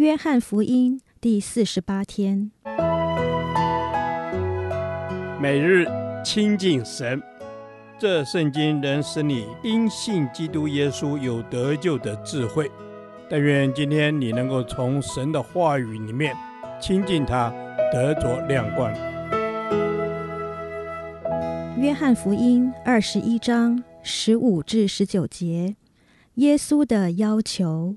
[0.00, 2.50] 约翰福音第四十八天，
[5.38, 5.86] 每日
[6.24, 7.22] 亲近神，
[7.98, 12.70] 这圣经能使你因信基督耶稣有得救的智慧。
[13.28, 16.34] 但愿今天你能够从神的话语里面
[16.80, 17.52] 亲近他，
[17.92, 18.90] 得着亮光。
[21.78, 25.76] 约翰福音二十一章十五至十九节，
[26.36, 27.96] 耶稣的要求。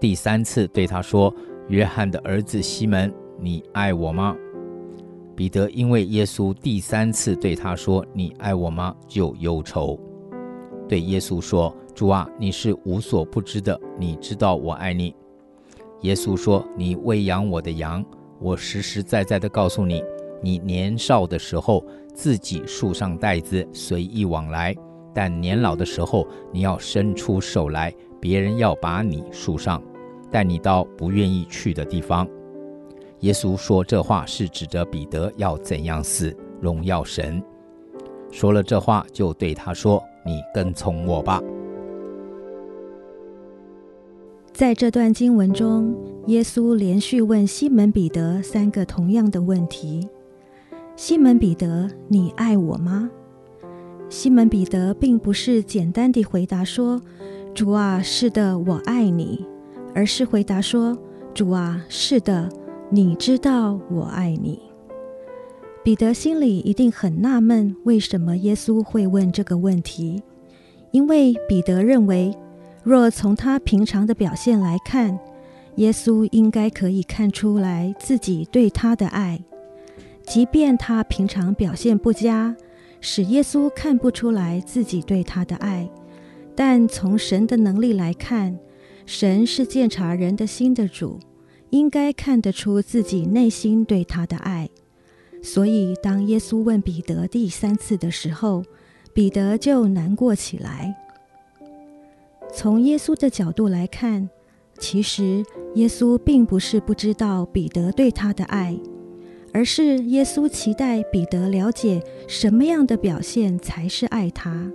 [0.00, 1.34] 第三次对他说
[1.68, 4.36] ：“约翰的儿子西门，你爱我吗？”
[5.34, 9.98] 彼得因为耶稣第三次对他说：“你爱我吗？”就忧愁，
[10.88, 15.14] 对耶稣说：“主啊，你是无所不知的，你知道我爱你。”
[16.02, 18.04] 耶稣说：“你喂养我的羊。
[18.40, 20.02] 我实实在在的告诉你，
[20.40, 21.84] 你年少的时候
[22.14, 24.72] 自己束上带子，随意往来；
[25.12, 29.82] 但年老的时候，你要伸出手来。”别人要把你束上，
[30.30, 32.26] 带你到不愿意去的地方。
[33.20, 37.42] 耶稣说这话是指着彼得要怎样死，荣耀神。
[38.30, 41.42] 说了这话，就对他说：“你跟从我吧。”
[44.52, 45.96] 在这段经文中，
[46.26, 50.08] 耶稣连续问西门彼得三个同样的问题
[50.94, 53.10] ：“西门彼得，你爱我吗？”
[54.10, 57.00] 西门彼得并不是简单地回答说，
[57.58, 59.44] 主啊，是的，我爱你，
[59.92, 60.96] 而是回答说
[61.34, 62.48] ：“主啊，是的，
[62.88, 64.62] 你知道我爱你。”
[65.82, 70.22] 彼得心里一定很纳闷，为什么耶稣会问这个问题？
[70.92, 72.32] 因为彼得认为，
[72.84, 75.18] 若从他平常的表现来看，
[75.74, 79.40] 耶稣应该可以看出来自己对他的爱，
[80.22, 82.54] 即便他平常表现不佳，
[83.00, 85.90] 使耶稣看不出来自己对他的爱。
[86.60, 88.58] 但从神的能力来看，
[89.06, 91.20] 神是鉴察人的心的主，
[91.70, 94.68] 应该看得出自己内心对他的爱。
[95.40, 98.64] 所以，当耶稣问彼得第三次的时候，
[99.14, 100.96] 彼得就难过起来。
[102.52, 104.28] 从耶稣的角度来看，
[104.80, 105.44] 其实
[105.76, 108.76] 耶稣并不是不知道彼得对他的爱，
[109.52, 114.68] 而是耶稣期待彼得了解什么样的表现才是爱他。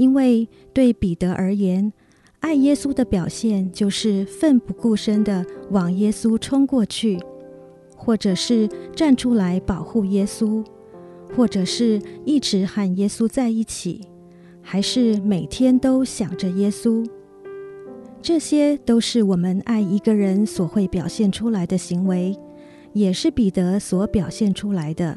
[0.00, 1.92] 因为对彼得而言，
[2.40, 7.20] 爱耶稣的表现就是奋不顾身地往耶稣冲过去，
[7.94, 8.66] 或者是
[8.96, 10.64] 站出来保护耶稣，
[11.36, 14.00] 或者是一直和耶稣在一起，
[14.62, 17.06] 还是每天都想着耶稣。
[18.22, 22.34] 这些都是我们爱一个人所会表现出来的行为，
[22.94, 25.14] 也是彼得所表现出来的，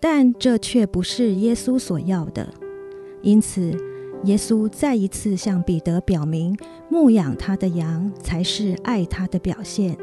[0.00, 2.48] 但这却不是耶稣所要的，
[3.20, 3.76] 因此，
[4.24, 6.56] 耶稣再一次向彼得表明，
[6.88, 9.96] 牧养他的羊才是爱他的表现。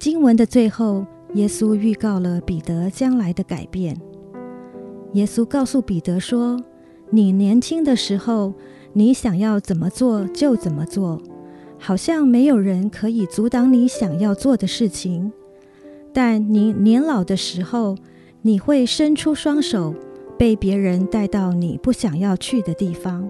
[0.00, 3.96] 经文的最后，耶稣预告了彼得将来的改变。
[5.12, 6.60] 耶稣告诉彼得说
[7.10, 8.52] ：“你年轻的时候，
[8.92, 11.22] 你想要怎么做就怎么做，
[11.78, 15.32] 好像没有人可以阻挡你想要做的事情。
[16.12, 17.96] 但你年老的时候，
[18.42, 19.94] 你会伸出双手。”
[20.38, 23.28] 被别人带到你不想要去的地方。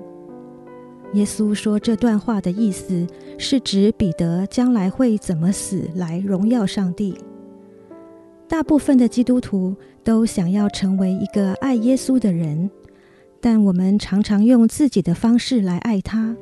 [1.12, 3.06] 耶稣说这段话的意思
[3.38, 7.16] 是指彼得将来会怎么死来荣耀上帝。
[8.48, 12.68] 大部分的基督徒都想要成为一个爱耶稣的人，
[13.40, 16.36] 但我们常常用自己的方式来爱他。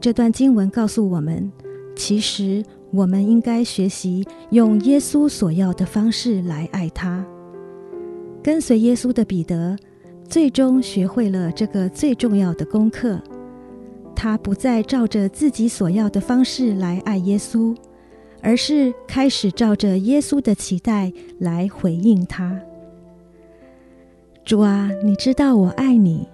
[0.00, 1.50] 这段经文告诉我们，
[1.96, 2.62] 其实
[2.92, 7.24] 我们应该学习用耶稣所要的方式来爱他。
[8.46, 9.76] 跟随耶稣的彼得，
[10.28, 13.20] 最终学会了这个最重要的功课。
[14.14, 17.76] 他不再照着自己所要的方式来爱耶稣，
[18.40, 22.56] 而是开始照着耶稣的期待来回应他。
[24.44, 26.28] 主啊，你知道我爱你，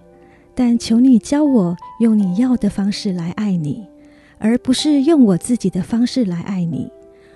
[0.54, 3.86] 但求你教我用你要的方式来爱你，
[4.36, 6.90] 而不是用我自己的方式来爱你，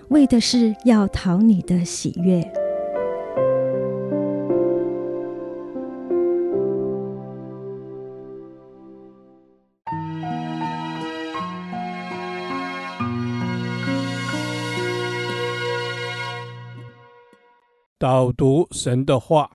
[0.09, 2.47] 为的是要讨你的喜悦。
[18.07, 19.51] 导读神的话。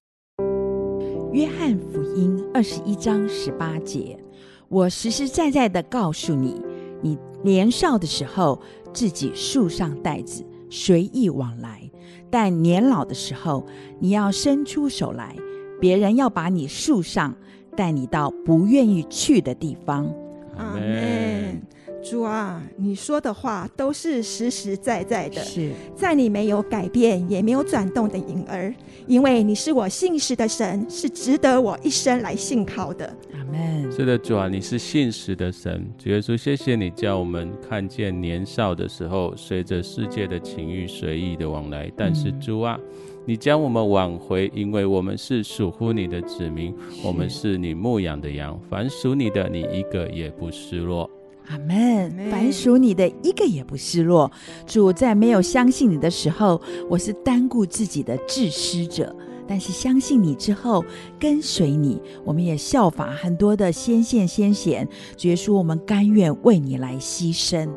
[1.31, 4.19] 约翰福音二十一章十八节：
[4.67, 6.61] 我实实在在的告诉你，
[7.01, 8.61] 你年少的时候
[8.91, 11.89] 自己束上带子，随意往来；
[12.29, 13.65] 但年老的时候，
[14.01, 15.33] 你要伸出手来，
[15.79, 17.33] 别人要把你束上，
[17.77, 20.13] 带你到不愿意去的地方。
[20.57, 21.61] 阿门。
[22.03, 28.73] 主啊，你说的话都是实实在在的，是在你没有改变也没有转动的影儿，
[29.07, 33.05] 因为你是我信实的神，是值得我一生来信靠的。
[33.33, 33.91] 阿门。
[33.91, 51.09] 是的，主啊，你是信实的神，主耶稣，谢谢你叫我们看见年少的时候，随着世界的情欲随意的往来，但是主啊，嗯、你将我们挽回，因为我们是属乎你的子民，我们是你牧养的羊，凡属你的，你一个也不失落。
[51.47, 52.29] 阿门。
[52.29, 54.31] 凡属你的一个也不失落。
[54.65, 59.05] 主，在没有相信你的时候，我是单顾自己的自私者；
[59.47, 60.83] 但是相信你之后，
[61.19, 67.69] 跟随你，我们也效法很多的先贤先贤，绝说我们甘愿为你来牺牲。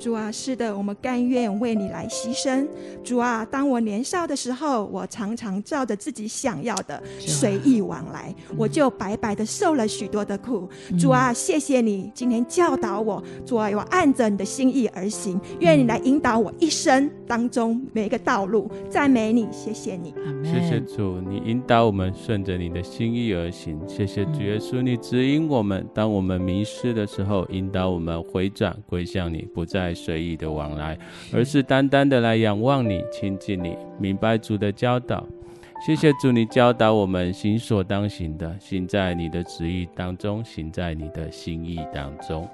[0.00, 2.66] 主啊，是的，我们甘愿为你来牺牲。
[3.04, 10.66] 主啊，当我年少的时候，我常常照着自己想要的随意往来，嗯、我就白白的受了许多的苦。
[10.90, 15.38] 嗯、主啊，谢谢你今天教导我，主啊，我按着你的心意而行。
[15.58, 18.70] 愿你来引导我一生当中每一个道路。
[18.88, 20.14] 赞美你，谢谢你。
[20.42, 23.78] 谢谢主，你引导我们顺着你的心意而行。
[23.86, 30.98] 谢谢主耶稣，你指引我们，当我们迷失的时候，引导我们回转归向你，不再随意的往来，
[31.32, 35.26] 而是单单的来仰望你、亲近你，明白主的教导。
[35.86, 42.46] 谢谢主，你教导我们行所当行的，行在你的旨意当中，行在你的心意当中。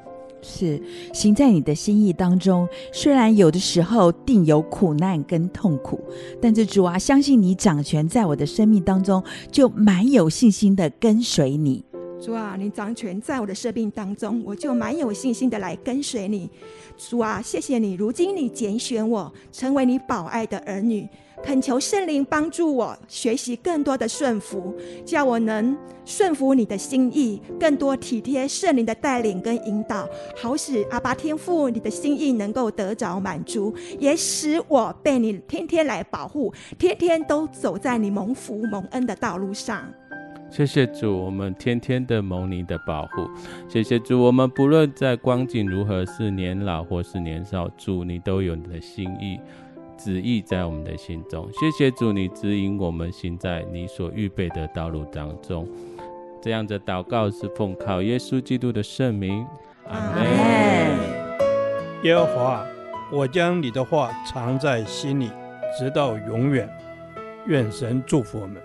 [0.43, 0.81] 是
[1.13, 2.69] 行在你的心意当中。
[2.93, 6.01] 虽然有的时候定有苦难跟痛苦，
[6.41, 11.85] 但是主啊，相信你掌权在我的生命当中，就蛮有信心的跟随你。
[12.27, 16.51] 主啊，你掌权在我的生命当中，我就蛮有信心的来跟随你。
[16.99, 21.09] 主啊，谢谢你，如今你拣选我成为你宝爱的儿女，
[21.45, 24.75] 恳求圣灵帮助我学习更多的顺服，
[25.05, 39.89] 叫我能顺服你的心意，更多体贴圣灵的带领跟引导，好使阿爸天父你的心意能够得着满足，也使我被你天天来保护，天天都走在你蒙福蒙恩的道路上。
[40.49, 43.29] 谢谢主，我们天天的蒙你的保护。
[43.69, 49.39] 谢谢主，我们不论在光景如何，是年老或是年少，主你都有你的心意、
[49.99, 51.47] 旨意在我们的心中。
[51.53, 55.69] 谢谢主，你指引我们行在你所预备的道路当中。
[56.41, 59.45] 这样的祷告是奉靠耶稣基督的圣名，
[59.89, 60.27] 阿门。
[62.05, 62.65] 耶和华，
[63.13, 65.29] 我将你的话藏在心里，
[65.79, 66.69] 直到永远。
[67.47, 68.57] 愿神祝福我们。